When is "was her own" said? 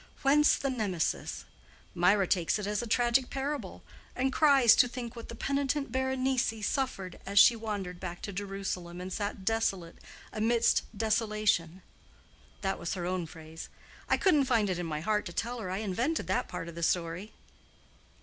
12.79-13.27